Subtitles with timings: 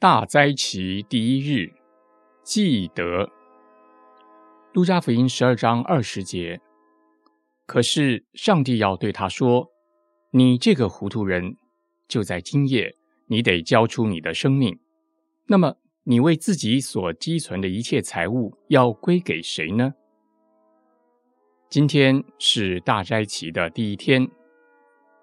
[0.00, 1.72] 大灾期第一日，
[2.44, 3.28] 记得。
[4.72, 6.60] 路加福音十二章二十节。
[7.66, 9.72] 可是上帝要对他说
[10.30, 11.56] ：“你这个糊涂人，
[12.06, 12.94] 就在今夜，
[13.26, 14.78] 你得交出你的生命。
[15.48, 15.74] 那么，
[16.04, 19.94] 你为自己所积存的一切财物，要归给谁呢？”
[21.68, 24.30] 今天是大斋期的第一天，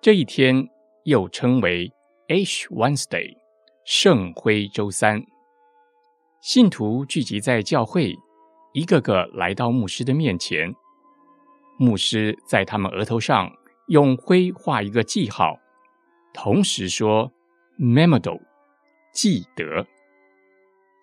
[0.02, 0.68] 这一天
[1.06, 1.90] 又称为
[2.28, 3.38] Ash Wednesday，
[3.88, 5.24] 圣灰周三。
[6.42, 8.18] 信徒聚集在教会，
[8.74, 10.74] 一个个来到牧师的面前。
[11.78, 13.48] 牧师在他们额头上
[13.90, 15.60] 用灰画一个记号，
[16.34, 17.32] 同时说
[17.78, 18.42] “Memado”，
[19.14, 19.86] 记得。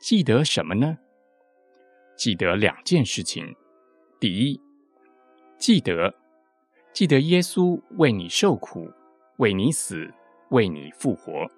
[0.00, 0.98] 记得什么呢？
[2.16, 3.54] 记得两件事情。
[4.18, 4.60] 第一，
[5.56, 6.12] 记得，
[6.92, 8.90] 记得耶稣为你受苦，
[9.36, 10.12] 为你死，
[10.50, 11.48] 为你复活。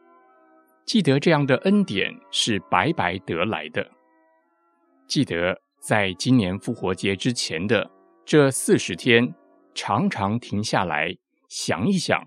[0.84, 3.90] 记得这样的恩典是白白得来的。
[5.06, 7.91] 记得在今年复活节之前的。
[8.26, 9.34] 这四十天，
[9.74, 11.14] 常常停下来
[11.46, 12.26] 想一想，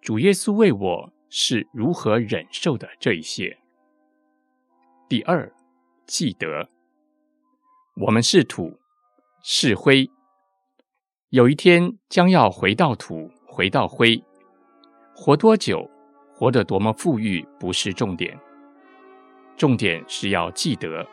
[0.00, 3.58] 主耶稣为我是如何忍受的这一些。
[5.08, 5.52] 第二，
[6.06, 6.68] 记得
[8.02, 8.78] 我们是土，
[9.42, 10.08] 是灰，
[11.30, 14.22] 有一天将要回到土，回到灰。
[15.12, 15.90] 活多久，
[16.38, 18.38] 活得多么富裕，不是重点，
[19.56, 21.06] 重点是要记得，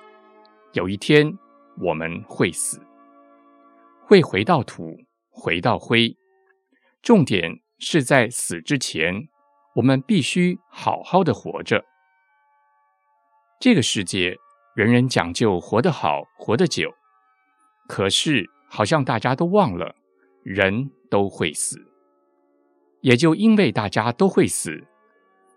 [0.73, 1.33] 有一天
[1.79, 2.81] 我们会死。
[4.05, 4.97] 会回到土，
[5.29, 6.13] 回到灰。
[7.01, 7.49] 重点
[7.79, 9.13] 是在死之前，
[9.75, 11.85] 我们必须好好的活着。
[13.61, 14.37] 这个世界
[14.75, 16.93] 人人讲究活得好，活得久，
[17.87, 19.95] 可是好像大家都忘了，
[20.43, 21.79] 人都会死。
[22.99, 24.85] 也就因为大家都会死，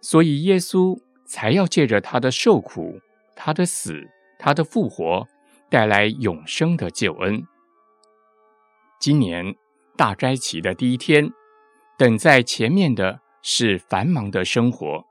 [0.09, 3.01] 所以耶稣才要借着他的受苦、
[3.35, 4.09] 他的死、
[4.39, 5.27] 他的复活，
[5.69, 7.45] 带来永生的救恩。
[9.01, 9.57] 今年
[9.97, 11.29] 大斋期的第一天，
[11.99, 15.05] 等在前面的是繁忙的生活，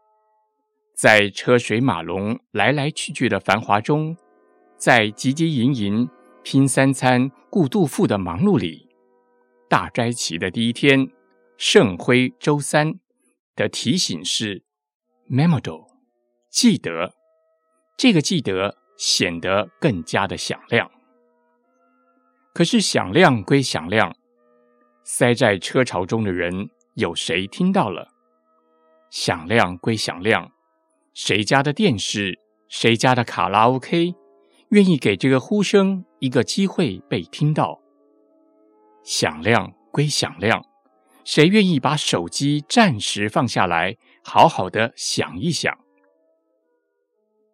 [0.95, 4.15] 在车水马龙、来来去去的繁华中，
[4.77, 6.09] 在汲汲营营
[6.41, 8.87] 拼三餐、顾肚腹的忙碌里，
[9.67, 11.09] 大斋期的第一天，
[11.57, 12.93] 圣辉周三
[13.57, 14.63] 的提醒是
[15.29, 15.87] “memado”，
[16.49, 17.13] 记得，
[17.97, 20.89] 这个记得显得更加的响亮。
[22.53, 24.15] 可是响亮归响亮，
[25.03, 28.07] 塞在车潮中的人有谁听到了？
[29.09, 30.51] 响亮归响亮，
[31.13, 34.13] 谁家的电视、谁家的卡拉 OK，
[34.69, 37.81] 愿意给这个呼声一个机会被听到？
[39.03, 40.63] 响亮归响亮，
[41.23, 43.97] 谁愿意把手机暂时放下来，
[44.27, 45.77] 好好的想一想？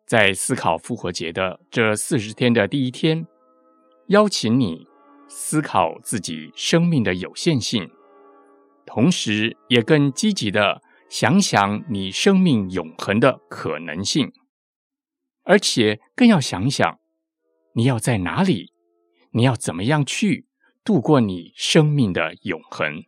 [0.07, 3.27] 在思考复活节的这四十天的第一天，
[4.07, 4.87] 邀请你。
[5.33, 7.89] 思考自己生命的有限性，
[8.85, 14.33] 同时也更积极的想想你生命永恒的可能性，
[15.43, 16.99] 而且更要想想
[17.75, 18.73] 你要在哪里，
[19.31, 20.47] 你要怎么样去
[20.83, 23.03] 度过你生命的永恒。